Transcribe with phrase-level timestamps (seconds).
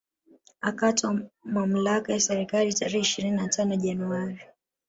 [0.61, 4.39] Akatwaa mamlaka ya serikali tarehe ishirini na tano Januari